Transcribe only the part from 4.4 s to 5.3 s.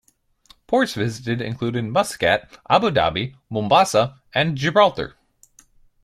Gibraltar.